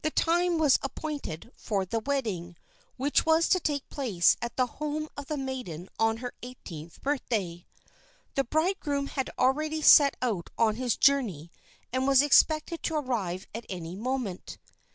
The 0.00 0.10
time 0.10 0.56
was 0.56 0.78
appointed 0.80 1.52
for 1.56 1.84
the 1.84 2.00
wedding, 2.00 2.56
which 2.96 3.26
was 3.26 3.50
to 3.50 3.60
take 3.60 3.86
place 3.90 4.34
at 4.40 4.56
the 4.56 4.64
home 4.80 5.10
of 5.14 5.26
the 5.26 5.36
maiden 5.36 5.90
on 5.98 6.16
her 6.24 6.32
eighteenth 6.42 7.02
birthday. 7.02 7.66
The 8.34 8.44
bridegroom 8.44 9.08
had 9.08 9.28
already 9.38 9.82
set 9.82 10.16
out 10.22 10.48
on 10.56 10.76
his 10.76 10.96
journey 10.96 11.50
and 11.92 12.06
was 12.06 12.22
expected 12.22 12.82
to 12.84 12.94
arrive 12.94 13.46
at 13.54 13.66
any 13.68 13.94
moment. 13.94 14.56